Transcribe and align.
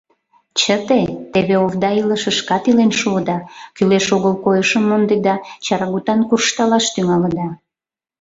Чыте, 0.59 1.01
теве 1.31 1.55
овда 1.65 1.89
илышышкат 2.01 2.63
илен 2.69 2.91
шуыда: 2.99 3.37
кӱлеш-огыл 3.75 4.33
койышым 4.45 4.83
мондеда, 4.89 5.35
чарагутан 5.65 6.19
куржталаш 6.27 6.85
тӱҥалыда... 6.93 7.47